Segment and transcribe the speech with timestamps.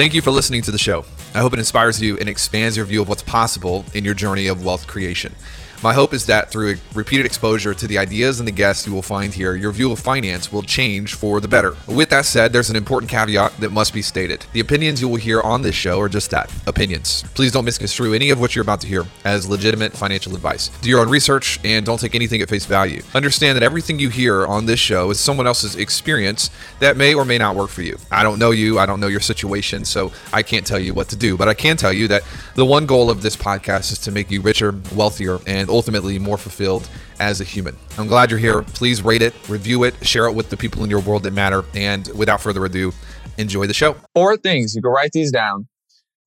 [0.00, 1.04] Thank you for listening to the show.
[1.34, 4.46] I hope it inspires you and expands your view of what's possible in your journey
[4.46, 5.34] of wealth creation.
[5.82, 9.00] My hope is that through repeated exposure to the ideas and the guests you will
[9.00, 11.74] find here, your view of finance will change for the better.
[11.86, 14.44] With that said, there's an important caveat that must be stated.
[14.52, 17.24] The opinions you will hear on this show are just that opinions.
[17.34, 20.68] Please don't misconstrue any of what you're about to hear as legitimate financial advice.
[20.82, 23.02] Do your own research and don't take anything at face value.
[23.14, 26.50] Understand that everything you hear on this show is someone else's experience
[26.80, 27.96] that may or may not work for you.
[28.10, 31.08] I don't know you, I don't know your situation, so I can't tell you what
[31.08, 32.22] to do, but I can tell you that
[32.54, 36.36] the one goal of this podcast is to make you richer, wealthier, and ultimately more
[36.36, 36.88] fulfilled
[37.18, 37.76] as a human.
[37.96, 38.62] I'm glad you're here.
[38.62, 41.64] Please rate it, review it, share it with the people in your world that matter.
[41.74, 42.92] And without further ado,
[43.38, 43.96] enjoy the show.
[44.14, 44.74] Four things.
[44.74, 45.68] You can write these down.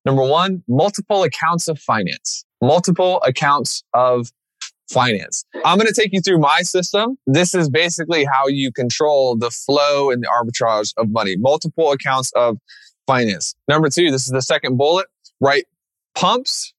[0.04, 2.44] Number one, multiple accounts of finance.
[2.60, 4.32] Multiple accounts of
[4.90, 5.44] finance.
[5.64, 7.16] I'm going to take you through my system.
[7.26, 11.36] This is basically how you control the flow and the arbitrage of money.
[11.36, 12.58] Multiple accounts of
[13.06, 13.54] finance.
[13.68, 15.06] Number two, this is the second bullet,
[15.40, 15.64] right?
[16.14, 16.74] Pumps,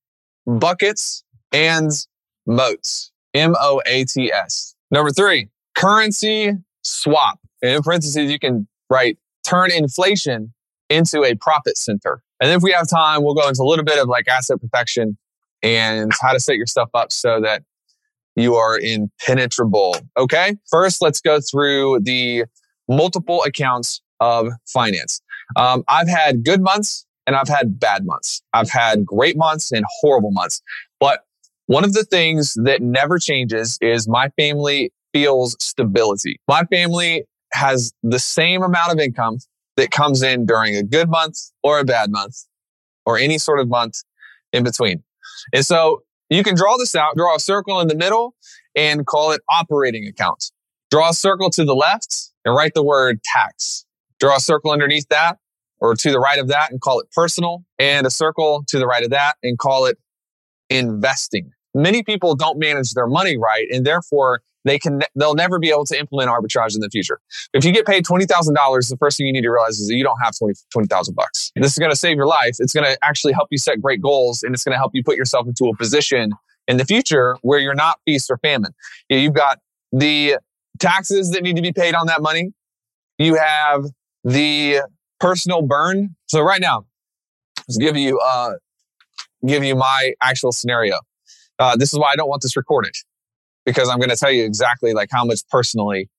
[0.45, 1.91] buckets, and
[2.45, 3.11] moats.
[3.33, 4.75] M O A T S.
[4.91, 6.51] Number three, currency
[6.83, 7.39] swap.
[7.61, 10.53] And in parentheses, you can write turn inflation
[10.89, 12.21] into a profit center.
[12.39, 15.17] And if we have time, we'll go into a little bit of like asset protection
[15.63, 17.63] and how to set your stuff up so that
[18.35, 19.95] you are impenetrable.
[20.17, 20.57] Okay.
[20.69, 22.45] First, let's go through the
[22.87, 25.21] multiple accounts of finance.
[25.55, 28.41] Um, I've had good months and I've had bad months.
[28.53, 30.61] I've had great months and horrible months.
[30.99, 31.21] But
[31.67, 36.39] one of the things that never changes is my family feels stability.
[36.47, 39.37] My family has the same amount of income
[39.77, 42.45] that comes in during a good month or a bad month
[43.05, 44.03] or any sort of month
[44.53, 45.03] in between.
[45.53, 48.35] And so you can draw this out, draw a circle in the middle
[48.75, 50.51] and call it operating account.
[50.91, 53.85] Draw a circle to the left and write the word tax.
[54.19, 55.39] Draw a circle underneath that
[55.79, 58.85] or to the right of that and call it personal and a circle to the
[58.85, 59.97] right of that and call it
[60.69, 61.51] investing.
[61.75, 65.85] Many people don't manage their money right and therefore they can they'll never be able
[65.85, 67.19] to implement arbitrage in the future.
[67.53, 70.03] If you get paid $20,000, the first thing you need to realize is that you
[70.03, 71.51] don't have 20 20,000 bucks.
[71.55, 72.55] This is going to save your life.
[72.59, 75.03] It's going to actually help you set great goals and it's going to help you
[75.03, 76.31] put yourself into a position
[76.67, 78.73] in the future where you're not feast or famine.
[79.07, 79.59] You've got
[79.91, 80.37] the
[80.79, 82.51] taxes that need to be paid on that money.
[83.19, 83.85] You have
[84.23, 84.81] the
[85.19, 86.15] personal burn.
[86.25, 86.85] So right now,
[87.67, 88.53] let's give you uh
[89.45, 90.99] give you my actual scenario.
[91.59, 92.93] Uh, this is why I don't want this recorded
[93.65, 96.09] because I'm going to tell you exactly like how much personally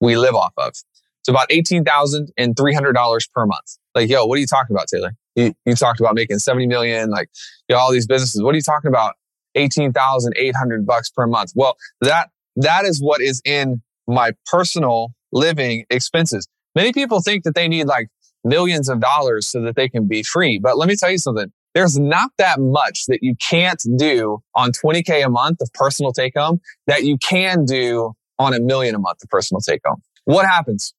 [0.00, 0.68] we live off of.
[0.68, 3.78] It's about eighteen thousand and three hundred dollars per month.
[3.94, 5.12] Like, yo, what are you talking about, Taylor?
[5.36, 7.30] You, you talked about making seventy million, like,
[7.68, 8.42] you know, all these businesses.
[8.42, 9.14] What are you talking about?
[9.54, 11.52] Eighteen thousand eight hundred bucks per month.
[11.54, 16.46] Well, that that is what is in my personal living expenses.
[16.74, 18.08] Many people think that they need like
[18.42, 20.58] millions of dollars so that they can be free.
[20.58, 21.52] But let me tell you something.
[21.74, 26.36] There's not that much that you can't do on 20K a month of personal take
[26.36, 30.00] home that you can do on a million a month of personal take home.
[30.24, 30.94] What happens?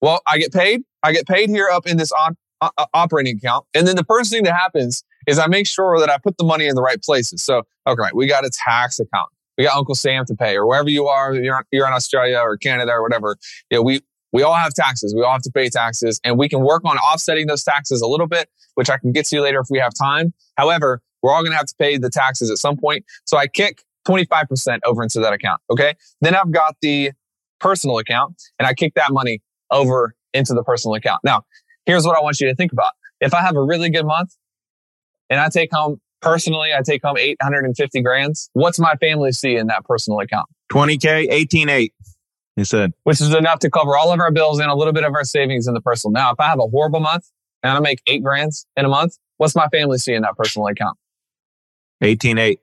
[0.00, 0.82] Well, I get paid.
[1.02, 3.66] I get paid here up in this uh, operating account.
[3.74, 6.44] And then the first thing that happens is I make sure that I put the
[6.44, 7.42] money in the right places.
[7.42, 9.28] So, okay, right, we got a tax account.
[9.58, 12.56] We got Uncle Sam to pay, or wherever you are, you're, you're in Australia or
[12.56, 13.36] Canada or whatever.
[13.70, 14.00] You know, we
[14.32, 15.14] we all have taxes.
[15.14, 18.06] We all have to pay taxes and we can work on offsetting those taxes a
[18.06, 20.32] little bit, which I can get to you later if we have time.
[20.56, 23.04] However, we're all going to have to pay the taxes at some point.
[23.24, 25.60] So I kick 25% over into that account.
[25.70, 25.94] Okay.
[26.20, 27.12] Then I've got the
[27.58, 31.20] personal account and I kick that money over into the personal account.
[31.24, 31.44] Now,
[31.86, 32.92] here's what I want you to think about.
[33.20, 34.34] If I have a really good month
[35.28, 39.66] and I take home personally, I take home 850 grands, what's my family see in
[39.66, 40.48] that personal account?
[40.72, 41.90] 20K, 18.8.
[42.64, 45.14] Said, which is enough to cover all of our bills and a little bit of
[45.14, 46.12] our savings in the personal.
[46.12, 47.30] Now, if I have a horrible month
[47.62, 50.68] and I make eight grands in a month, what's my family see in that personal
[50.68, 50.98] account?
[52.02, 52.58] 18.8.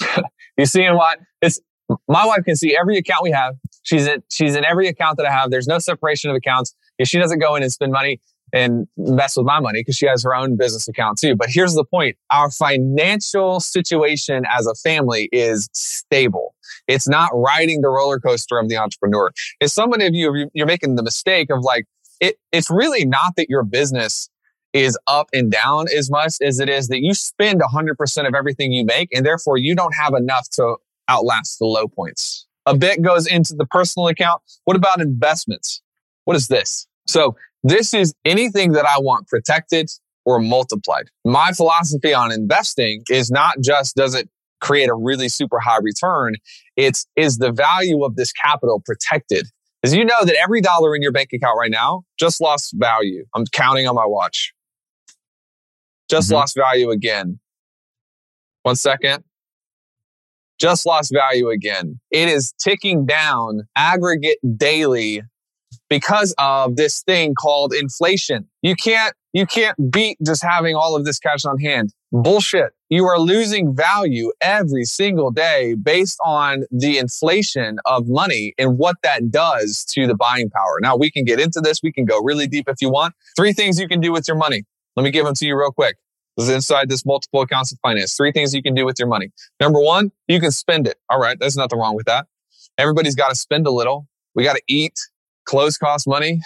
[0.58, 1.18] you seeing what?
[1.40, 1.60] It's
[2.08, 3.56] my wife can see every account we have.
[3.82, 5.50] She's in, she's in every account that I have.
[5.50, 6.74] There's no separation of accounts.
[6.98, 8.20] If she doesn't go in and spend money
[8.54, 11.34] and mess with my money because she has her own business account too.
[11.34, 12.16] But here's the point.
[12.30, 16.54] Our financial situation as a family is stable.
[16.86, 19.32] It's not riding the roller coaster of the entrepreneur.
[19.60, 21.86] If someone of you, you're making the mistake of like,
[22.20, 24.30] it, it's really not that your business
[24.72, 28.72] is up and down as much as it is that you spend 100% of everything
[28.72, 30.76] you make and therefore you don't have enough to
[31.08, 32.46] outlast the low points.
[32.66, 34.42] A bit goes into the personal account.
[34.64, 35.82] What about investments?
[36.24, 36.86] What is this?
[37.06, 39.90] So this is anything that I want protected
[40.24, 41.06] or multiplied.
[41.24, 44.28] My philosophy on investing is not just does it
[44.60, 46.34] create a really super high return.
[46.76, 49.46] It's is the value of this capital protected?
[49.82, 53.24] As you know that every dollar in your bank account right now just lost value.
[53.34, 54.54] I'm counting on my watch.
[56.08, 56.34] Just Mhm.
[56.34, 57.40] lost value again.
[58.62, 59.24] One second.
[60.58, 62.00] Just lost value again.
[62.10, 65.22] It is ticking down aggregate daily
[65.88, 68.48] because of this thing called inflation.
[68.62, 71.92] You can't you can't beat just having all of this cash on hand.
[72.12, 72.72] Bullshit.
[72.88, 78.96] You are losing value every single day based on the inflation of money and what
[79.02, 80.78] that does to the buying power.
[80.80, 81.80] Now we can get into this.
[81.82, 83.14] We can go really deep if you want.
[83.36, 84.62] Three things you can do with your money.
[84.94, 85.96] Let me give them to you real quick.
[86.36, 88.14] This is inside this multiple accounts of finance.
[88.14, 89.30] Three things you can do with your money.
[89.60, 90.96] Number one, you can spend it.
[91.10, 91.38] All right.
[91.38, 92.26] There's nothing wrong with that.
[92.78, 94.08] Everybody's got to spend a little.
[94.34, 94.98] We got to eat.
[95.44, 96.40] Clothes cost money.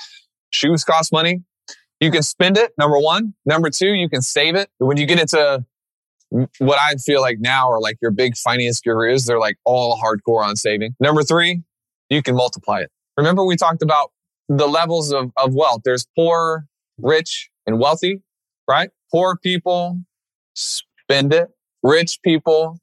[0.50, 1.42] Shoes cost money.
[2.00, 2.72] You can spend it.
[2.78, 3.34] Number one.
[3.44, 4.70] Number two, you can save it.
[4.78, 5.64] When you get into
[6.58, 10.44] what I feel like now are like your big finance gurus, they're like all hardcore
[10.44, 10.94] on saving.
[11.00, 11.62] Number three,
[12.10, 12.90] you can multiply it.
[13.16, 14.12] Remember, we talked about
[14.48, 15.82] the levels of, of wealth.
[15.84, 16.66] There's poor,
[16.98, 18.22] rich, and wealthy,
[18.68, 18.90] right?
[19.10, 20.00] Poor people
[20.54, 21.48] spend it.
[21.82, 22.78] Rich people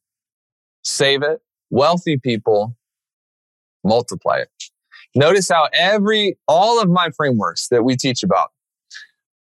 [0.84, 1.40] save it.
[1.70, 2.76] Wealthy people
[3.84, 4.50] multiply it.
[5.16, 8.52] Notice how every, all of my frameworks that we teach about,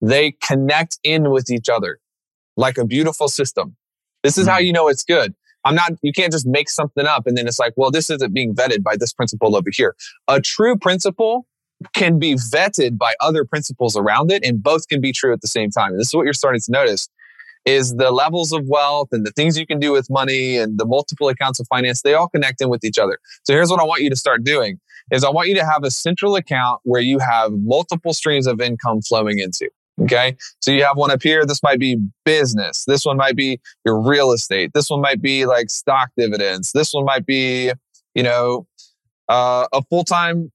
[0.01, 1.99] they connect in with each other
[2.57, 3.75] like a beautiful system.
[4.23, 4.65] This is how mm-hmm.
[4.67, 5.35] you know it's good.
[5.65, 8.33] I'm not, you can't just make something up and then it's like, well, this isn't
[8.33, 9.95] being vetted by this principle over here.
[10.27, 11.45] A true principle
[11.93, 15.47] can be vetted by other principles around it and both can be true at the
[15.47, 15.91] same time.
[15.91, 17.09] And this is what you're starting to notice
[17.65, 20.85] is the levels of wealth and the things you can do with money and the
[20.85, 23.17] multiple accounts of finance, they all connect in with each other.
[23.43, 24.79] So here's what I want you to start doing
[25.11, 28.59] is I want you to have a central account where you have multiple streams of
[28.61, 29.69] income flowing into.
[30.01, 30.35] Okay.
[30.59, 31.45] So you have one up here.
[31.45, 32.83] This might be business.
[32.85, 34.71] This one might be your real estate.
[34.73, 36.71] This one might be like stock dividends.
[36.73, 37.71] This one might be,
[38.13, 38.67] you know,
[39.29, 40.51] uh, a full time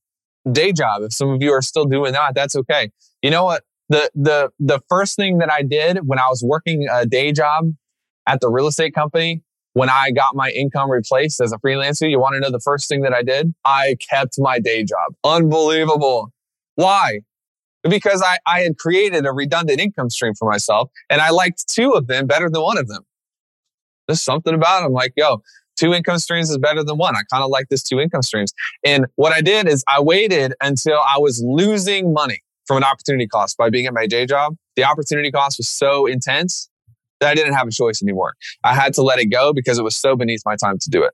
[0.50, 1.02] day job.
[1.02, 2.90] If some of you are still doing that, that's okay.
[3.22, 3.64] You know what?
[3.88, 7.72] The, the, the first thing that I did when I was working a day job
[8.26, 9.42] at the real estate company,
[9.74, 12.88] when I got my income replaced as a freelancer, you want to know the first
[12.88, 13.54] thing that I did?
[13.64, 15.14] I kept my day job.
[15.24, 16.32] Unbelievable.
[16.74, 17.20] Why?
[17.82, 21.92] Because I, I had created a redundant income stream for myself and I liked two
[21.92, 23.04] of them better than one of them.
[24.06, 25.42] There's something about them like, yo,
[25.76, 27.16] two income streams is better than one.
[27.16, 28.52] I kind of like this two income streams.
[28.84, 33.26] And what I did is I waited until I was losing money from an opportunity
[33.26, 34.56] cost by being at my day job.
[34.76, 36.69] The opportunity cost was so intense
[37.22, 38.34] I didn't have a choice anymore.
[38.64, 41.02] I had to let it go because it was so beneath my time to do
[41.02, 41.12] it.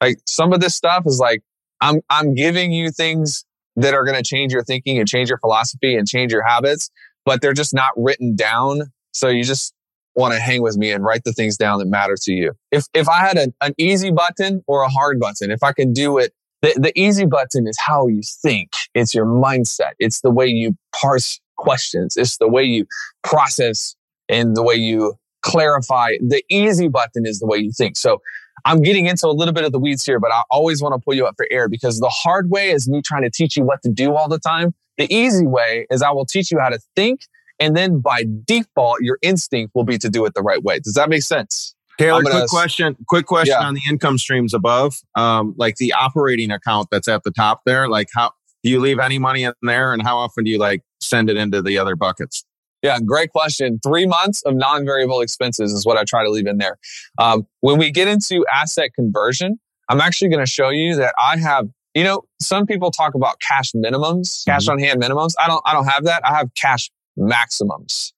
[0.00, 1.42] Like some of this stuff is like,
[1.80, 3.44] I'm, I'm giving you things
[3.76, 6.90] that are going to change your thinking and change your philosophy and change your habits,
[7.24, 8.92] but they're just not written down.
[9.12, 9.72] So you just
[10.14, 12.52] want to hang with me and write the things down that matter to you.
[12.72, 15.92] If, if I had an, an easy button or a hard button, if I can
[15.92, 16.32] do it,
[16.62, 18.70] the, the easy button is how you think.
[18.94, 19.92] It's your mindset.
[20.00, 22.16] It's the way you parse questions.
[22.16, 22.86] It's the way you
[23.22, 23.94] process
[24.28, 26.12] and the way you clarify.
[26.20, 27.96] The easy button is the way you think.
[27.96, 28.20] So
[28.64, 30.98] I'm getting into a little bit of the weeds here, but I always want to
[30.98, 33.64] pull you up for air because the hard way is me trying to teach you
[33.64, 34.74] what to do all the time.
[34.96, 37.20] The easy way is I will teach you how to think.
[37.60, 40.80] And then by default, your instinct will be to do it the right way.
[40.80, 41.74] Does that make sense?
[41.98, 42.96] Taylor, quick question.
[43.08, 43.66] Quick question Yeah.
[43.66, 47.88] on the income streams above, um, like the operating account that's at the top there.
[47.88, 48.30] Like, how
[48.62, 51.36] do you leave any money in there, and how often do you like send it
[51.36, 52.44] into the other buckets?
[52.82, 53.80] Yeah, great question.
[53.84, 56.78] Three months of non variable expenses is what I try to leave in there.
[57.18, 61.38] Um, when we get into asset conversion, I'm actually going to show you that I
[61.38, 61.68] have.
[61.94, 65.32] You know, some people talk about cash minimums, cash on hand minimums.
[65.40, 65.62] I don't.
[65.66, 66.22] I don't have that.
[66.24, 68.12] I have cash maximums.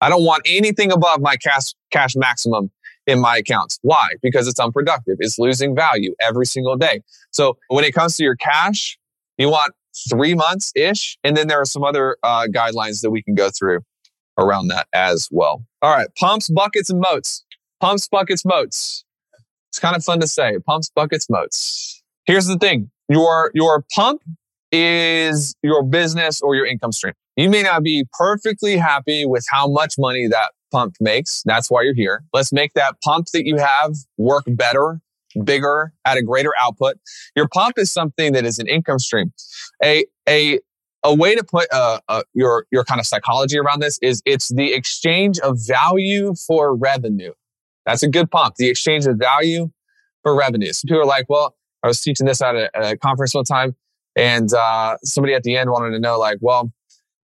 [0.00, 2.70] I don't want anything above my cash cash maximum
[3.06, 3.78] in my accounts.
[3.82, 4.08] Why?
[4.20, 5.16] Because it's unproductive.
[5.20, 7.02] It's losing value every single day.
[7.30, 8.98] So when it comes to your cash,
[9.38, 9.72] you want
[10.10, 13.48] three months ish, and then there are some other uh, guidelines that we can go
[13.50, 13.80] through
[14.38, 15.64] around that as well.
[15.82, 17.44] All right, pumps, buckets, and moats.
[17.80, 19.04] Pumps, buckets, moats.
[19.70, 20.58] It's kind of fun to say.
[20.66, 22.02] Pumps, buckets, moats.
[22.26, 24.22] Here's the thing: your your pump
[24.70, 27.14] is your business or your income stream.
[27.36, 31.42] You may not be perfectly happy with how much money that pump makes.
[31.44, 32.24] That's why you're here.
[32.32, 35.00] Let's make that pump that you have work better,
[35.44, 36.96] bigger, at a greater output.
[37.36, 39.32] Your pump is something that is an income stream.
[39.82, 40.60] A a
[41.04, 44.48] a way to put uh, uh, your your kind of psychology around this is it's
[44.54, 47.32] the exchange of value for revenue.
[47.86, 48.54] That's a good pump.
[48.56, 49.70] The exchange of value
[50.22, 50.72] for revenue.
[50.72, 53.44] So people are like, well, I was teaching this at a, at a conference one
[53.44, 53.74] time,
[54.14, 56.72] and uh, somebody at the end wanted to know, like, well,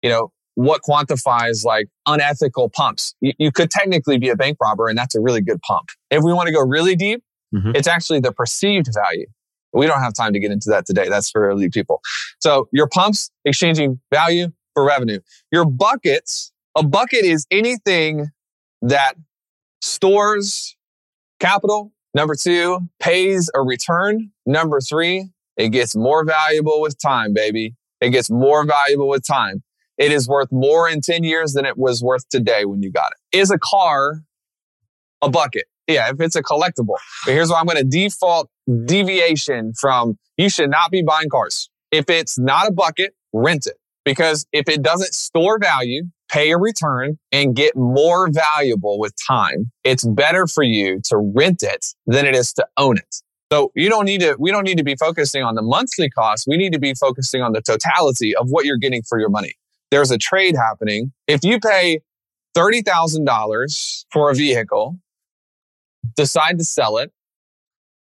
[0.02, 3.14] you know, what quantifies like unethical pumps?
[3.21, 5.90] You, you could technically be a bank robber, and that's a really good pump.
[6.11, 7.23] If we want to go really deep,
[7.54, 7.76] Mhm.
[7.76, 9.26] it's actually the perceived value.
[9.73, 11.08] We don't have time to get into that today.
[11.08, 12.00] That's for elite people.
[12.40, 15.20] So your pumps exchanging value for revenue.
[15.52, 18.30] Your buckets, a bucket is anything
[18.82, 19.14] that
[19.80, 20.76] stores
[21.40, 21.92] capital.
[22.14, 24.30] Number two, pays a return.
[24.46, 27.75] Number three, it gets more valuable with time, baby.
[28.00, 29.62] It gets more valuable with time.
[29.99, 33.12] It is worth more in 10 years than it was worth today when you got
[33.12, 33.38] it.
[33.38, 34.23] Is a car
[35.23, 35.64] a bucket?
[35.88, 36.96] Yeah, if it's a collectible.
[37.24, 38.50] But here's why I'm going to default
[38.86, 41.70] deviation from you should not be buying cars.
[41.92, 43.76] If it's not a bucket, rent it.
[44.04, 49.70] Because if it doesn't store value, pay a return and get more valuable with time,
[49.84, 53.16] it's better for you to rent it than it is to own it.
[53.52, 56.46] So you don't need to, we don't need to be focusing on the monthly cost.
[56.48, 59.54] We need to be focusing on the totality of what you're getting for your money.
[59.90, 61.12] There's a trade happening.
[61.28, 62.00] If you pay
[62.56, 64.98] $30,000 for a vehicle,
[66.14, 67.12] decide to sell it,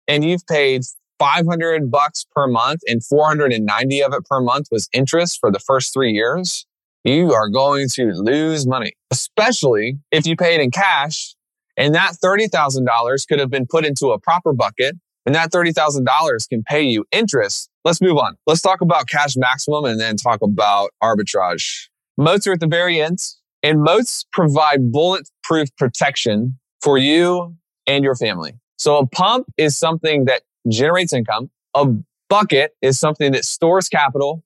[0.08, 0.82] and you've paid
[1.18, 5.92] 500 bucks per month and 490 of it per month was interest for the first
[5.92, 6.66] three years,
[7.04, 11.36] you are going to lose money, especially if you pay it in cash
[11.76, 16.62] and that $30,000 could have been put into a proper bucket and that $30,000 can
[16.64, 17.70] pay you interest.
[17.84, 18.36] Let's move on.
[18.46, 21.88] Let's talk about cash maximum and then talk about arbitrage.
[22.16, 23.20] Moats are at the very end
[23.62, 28.54] and moats provide bulletproof protection for you and your family.
[28.76, 31.50] So a pump is something that generates income.
[31.74, 31.86] A
[32.28, 34.42] bucket is something that stores capital,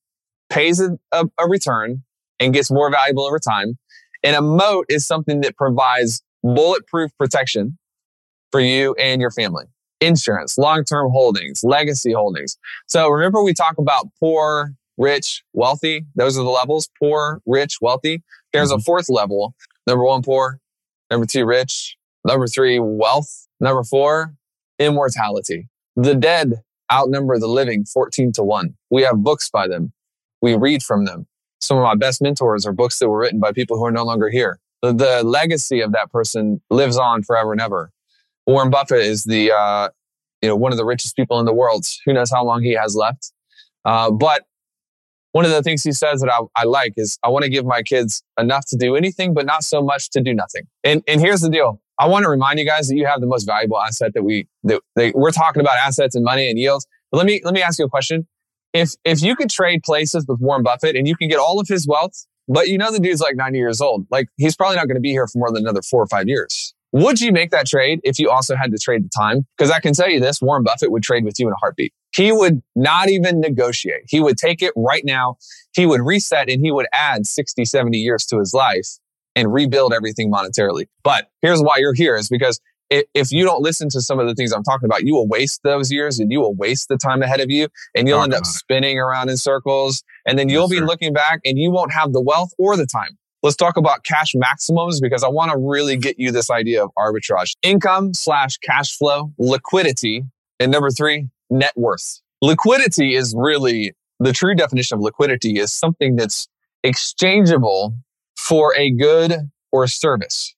[0.51, 2.03] pays a, a, return,
[2.41, 3.79] and gets more valuable over time.
[4.23, 7.79] And a moat is something that provides bulletproof protection
[8.51, 9.65] for you and your family.
[10.01, 12.59] Insurance, long-term holdings, legacy holdings.
[12.87, 16.07] So remember we talk about poor, rich, wealthy.
[16.15, 18.23] Those are the levels, poor, rich, wealthy.
[18.53, 18.81] There's mm-hmm.
[18.81, 19.55] a fourth level.
[19.87, 20.61] Number one, poor.
[21.11, 21.97] Number two, rich.
[22.27, 23.47] Number three, wealth.
[23.61, 24.35] Number four,
[24.79, 25.69] immortality.
[25.95, 28.75] The dead outnumber the living 14 to 1.
[28.91, 29.93] We have books by them.
[30.43, 31.27] We read from them.
[31.61, 34.05] Some of my best mentors are books that were written by people who are no
[34.05, 34.59] longer here.
[34.83, 37.91] The, the legacy of that person lives on forever and ever.
[38.47, 39.89] Warren Buffett is the, uh,
[40.43, 41.87] you know, one of the richest people in the world.
[42.05, 43.33] Who knows how long he has left?
[43.85, 44.45] Uh, but
[45.33, 47.65] one of the things he says that I, I like is I want to give
[47.65, 50.63] my kids enough to do anything, but not so much to do nothing.
[50.85, 51.81] And, and here's the deal.
[51.99, 54.47] I want to remind you guys that you have the most valuable asset that we
[54.65, 56.87] that, that we're talking about assets and money and yields.
[57.11, 58.27] But let me let me ask you a question.
[58.73, 61.69] If if you could trade places with Warren Buffett and you can get all of
[61.69, 64.87] his wealth, but you know the dude's like 90 years old, like he's probably not
[64.87, 66.75] going to be here for more than another four or five years.
[66.93, 69.47] Would you make that trade if you also had to trade the time?
[69.57, 71.93] Because I can tell you this, Warren Buffett would trade with you in a heartbeat.
[72.15, 74.05] He would not even negotiate.
[74.09, 75.37] He would take it right now.
[75.73, 78.99] He would reset and he would add 60, 70 years to his life
[79.37, 80.87] and rebuild everything monetarily.
[81.05, 84.35] But here's why you're here is because if you don't listen to some of the
[84.35, 87.23] things I'm talking about, you will waste those years and you will waste the time
[87.23, 90.03] ahead of you and you'll Talk end up spinning around in circles.
[90.27, 90.87] And then you'll yes, be sir.
[90.87, 93.19] looking back and you won't have the wealth or the time.
[93.43, 96.91] Let's talk about cash maximums because I want to really get you this idea of
[96.99, 97.55] arbitrage.
[97.63, 100.25] Income slash cash flow, liquidity.
[100.59, 102.21] And number three, net worth.
[102.41, 106.49] Liquidity is really the true definition of liquidity is something that's
[106.83, 107.95] exchangeable
[108.37, 110.55] for a good or a service.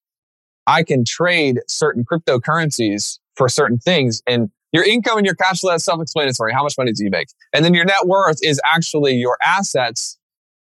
[0.66, 5.74] I can trade certain cryptocurrencies for certain things and your income and your cash flow
[5.74, 6.52] is self-explanatory.
[6.52, 7.28] How much money do you make?
[7.54, 10.18] And then your net worth is actually your assets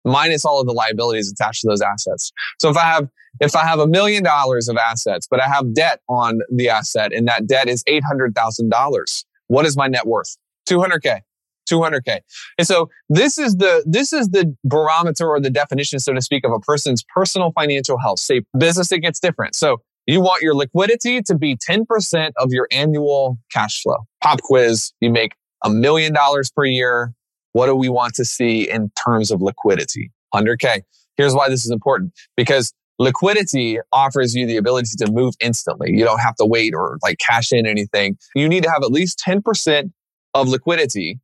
[0.04, 2.32] minus all of the liabilities attached to those assets.
[2.60, 3.10] So if I have
[3.42, 7.12] if I have a million dollars of assets, but I have debt on the asset
[7.12, 10.38] and that debt is $800,000, what is my net worth?
[10.70, 11.20] 200K.
[11.66, 12.20] 200k.
[12.58, 16.46] And so this is the this is the barometer or the definition, so to speak,
[16.46, 18.20] of a person's personal financial health.
[18.20, 19.56] Say business, it gets different.
[19.56, 24.06] So you want your liquidity to be 10% of your annual cash flow.
[24.22, 27.14] Pop quiz, you make a million dollars per year.
[27.54, 30.12] What do we want to see in terms of liquidity?
[30.34, 30.82] 100K.
[31.18, 35.92] Here's why this is important because liquidity offers you the ability to move instantly.
[35.92, 38.18] You don't have to wait or like cash in anything.
[38.36, 39.92] You need to have at least 10%
[40.34, 41.20] of liquidity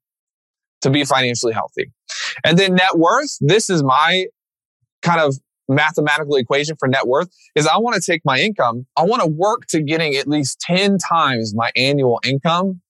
[0.81, 1.91] to be financially healthy.
[2.43, 4.25] And then net worth, this is my
[5.01, 5.35] kind of
[5.67, 9.27] mathematical equation for net worth is I want to take my income, I want to
[9.27, 12.81] work to getting at least 10 times my annual income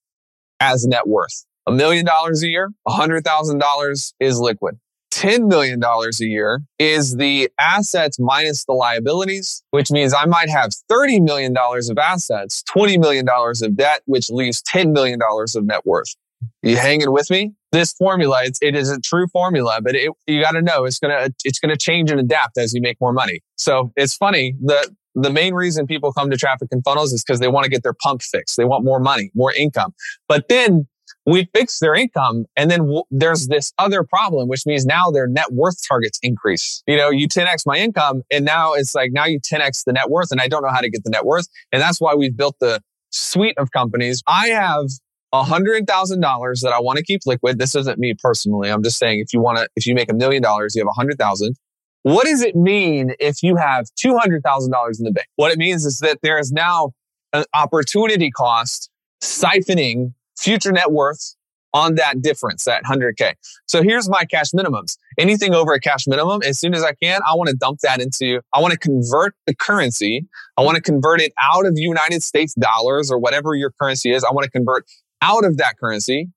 [0.60, 1.44] as net worth.
[1.66, 4.78] A million dollars a year, a hundred thousand dollars is liquid.
[5.12, 10.70] $10 million a year is the assets minus the liabilities, which means I might have
[10.90, 16.16] $30 million of assets, $20 million of debt, which leaves $10 million of net worth.
[16.62, 17.52] You hanging with me?
[17.72, 20.98] This formula, it's, it is a true formula, but it, you got to know it's
[20.98, 23.40] gonna it's gonna change and adapt as you make more money.
[23.56, 27.40] So it's funny the the main reason people come to traffic and funnels is because
[27.40, 28.56] they want to get their pump fixed.
[28.56, 29.94] They want more money, more income.
[30.28, 30.86] But then
[31.26, 35.26] we fix their income and then w- there's this other problem which means now their
[35.26, 39.24] net worth targets increase you know you 10x my income and now it's like now
[39.24, 41.46] you 10x the net worth and i don't know how to get the net worth
[41.70, 44.86] and that's why we've built the suite of companies i have
[45.32, 49.32] $100000 that i want to keep liquid this isn't me personally i'm just saying if
[49.32, 51.54] you want to if you make a million dollars you have 100000
[52.02, 55.98] what does it mean if you have $200000 in the bank what it means is
[55.98, 56.92] that there is now
[57.32, 58.90] an opportunity cost
[59.22, 61.34] siphoning future net worth
[61.74, 63.34] on that difference, that 100K.
[63.66, 64.96] So here's my cash minimums.
[65.18, 68.00] Anything over a cash minimum, as soon as I can, I want to dump that
[68.00, 70.26] into, I want to convert the currency.
[70.56, 74.22] I want to convert it out of United States dollars or whatever your currency is.
[74.24, 74.84] I want to convert
[75.22, 76.28] out of that currency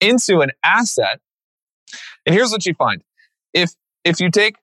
[0.00, 1.20] into an asset.
[2.26, 3.02] And here's what you find.
[3.54, 3.70] If,
[4.04, 4.56] if you take,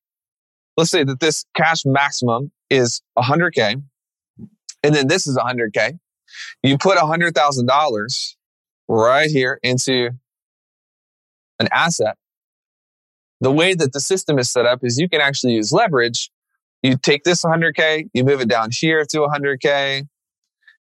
[0.78, 3.82] let's say that this cash maximum is 100K,
[4.84, 5.98] and then this is 100K,
[6.62, 8.36] you put $100,000
[8.88, 10.12] right here into
[11.60, 12.18] an asset.
[13.42, 16.30] The way that the system is set up is you can actually use leverage.
[16.84, 20.08] You take this 100K, you move it down here to 100K.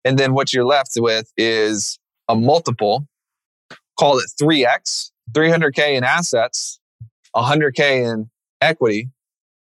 [0.05, 3.07] And then what you're left with is a multiple,
[3.99, 6.79] call it 3x, 300K in assets,
[7.35, 8.29] 100K in
[8.61, 9.09] equity,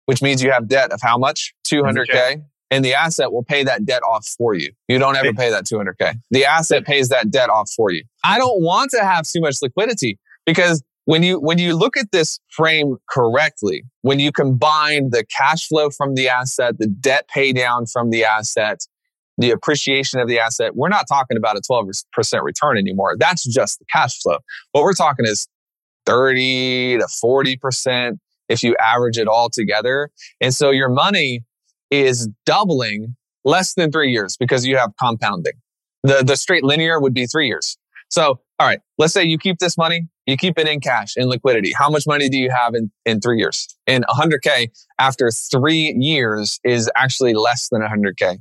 [0.06, 1.54] which means you have debt of how much?
[1.66, 4.72] 200K and the asset will pay that debt off for you.
[4.88, 6.20] You don't ever pay that 200K.
[6.32, 8.04] The asset pays that debt off for you.
[8.24, 12.12] I don't want to have too much liquidity because when you when you look at
[12.12, 17.54] this frame correctly, when you combine the cash flow from the asset, the debt pay
[17.54, 18.86] down from the asset,
[19.38, 22.04] the appreciation of the asset, we're not talking about a 12%
[22.42, 23.16] return anymore.
[23.18, 24.40] That's just the cash flow.
[24.72, 25.48] What we're talking is
[26.06, 28.18] 30 to 40%
[28.50, 30.10] if you average it all together.
[30.42, 31.44] And so your money
[31.92, 35.54] is doubling less than three years because you have compounding.
[36.04, 37.78] The, the straight linear would be three years.
[38.10, 41.28] So, all right, let's say you keep this money, you keep it in cash, in
[41.28, 41.74] liquidity.
[41.78, 43.68] How much money do you have in, in three years?
[43.86, 48.40] And 100K after three years is actually less than 100K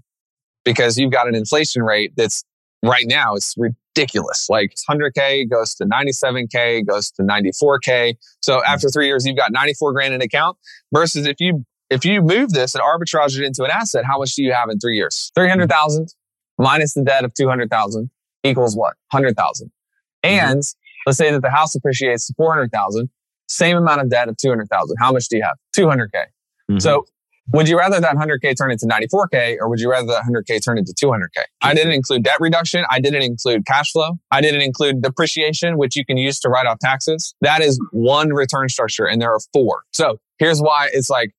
[0.66, 2.44] because you've got an inflation rate that's
[2.82, 4.48] right now, it's ridiculous.
[4.50, 8.16] Like 100K goes to 97K, goes to 94K.
[8.42, 10.58] So after three years, you've got 94 grand in account
[10.92, 14.34] versus if you if you move this and arbitrage it into an asset, how much
[14.34, 15.30] do you have in three years?
[15.36, 16.12] 300,000
[16.58, 18.10] minus the debt of 200,000
[18.42, 18.94] equals what?
[19.12, 19.68] 100,000.
[19.68, 19.72] Mm-hmm.
[20.24, 21.00] And mm-hmm.
[21.06, 23.08] let's say that the house appreciates to 400,000,
[23.48, 24.96] same amount of debt of 200,000.
[24.98, 25.56] How much do you have?
[25.76, 26.08] 200K.
[26.12, 26.78] Mm-hmm.
[26.80, 27.06] So
[27.52, 30.78] would you rather that 100K turn into 94K or would you rather that 100K turn
[30.78, 31.44] into 200K?
[31.62, 32.84] I didn't include debt reduction.
[32.90, 34.18] I didn't include cash flow.
[34.30, 37.34] I didn't include depreciation, which you can use to write off taxes.
[37.40, 39.82] That is one return structure and there are four.
[39.92, 41.30] So here's why it's like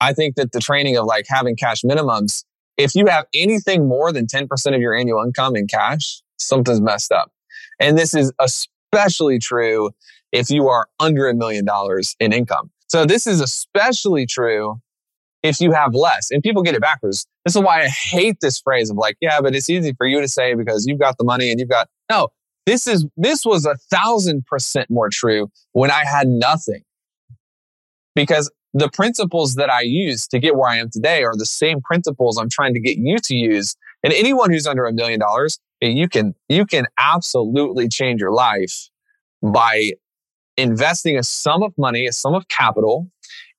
[0.00, 2.44] I think that the training of like having cash minimums,
[2.76, 7.12] if you have anything more than 10% of your annual income in cash, something's messed
[7.12, 7.32] up.
[7.80, 9.90] And this is especially true
[10.32, 12.70] if you are under a million dollars in income.
[12.88, 14.80] So this is especially true
[15.44, 16.30] if you have less.
[16.30, 17.26] And people get it backwards.
[17.44, 20.20] This is why I hate this phrase of like, yeah, but it's easy for you
[20.20, 22.30] to say because you've got the money and you've got no.
[22.66, 26.82] This is this was a thousand percent more true when I had nothing.
[28.14, 31.82] Because the principles that I use to get where I am today are the same
[31.82, 33.76] principles I'm trying to get you to use.
[34.02, 38.88] And anyone who's under a million dollars, you can, you can absolutely change your life
[39.42, 39.92] by
[40.56, 43.10] investing a sum of money, a sum of capital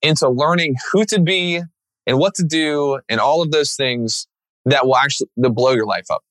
[0.02, 1.62] into learning who to be
[2.08, 4.28] and what to do and all of those things
[4.66, 6.24] that will actually blow your life up.